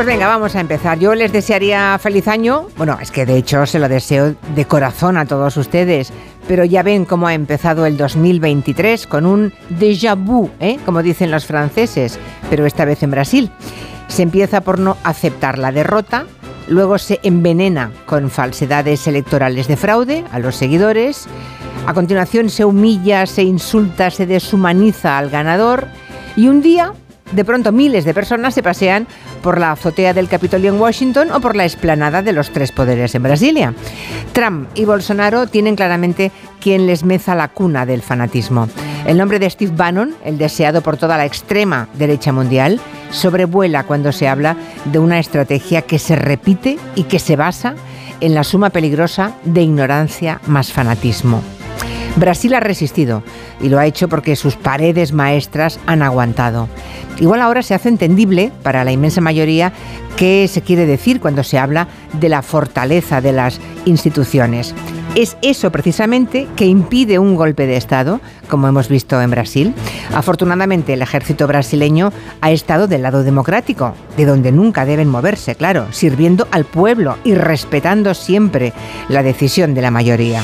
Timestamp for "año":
2.26-2.68